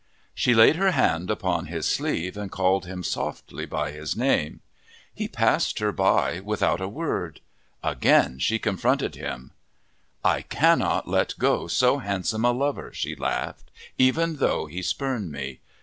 [0.33, 4.61] She laid her hand upon his sleeve and called him softly by his name.
[5.13, 7.39] He passed her by without a word.
[7.83, 9.51] Again she confronted him.
[10.23, 13.69] "I cannot let go so handsome a lover," she laughed,
[13.99, 15.59] "even though he spurn me!